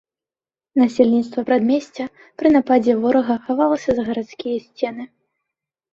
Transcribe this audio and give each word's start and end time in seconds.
Насельніцтва 0.83 1.43
прадмесця 1.49 2.07
пры 2.43 2.47
нападзе 2.57 2.97
ворага 3.03 3.35
хавалася 3.45 3.89
за 3.99 4.03
гарадскія 4.11 4.57
сцены. 4.69 5.03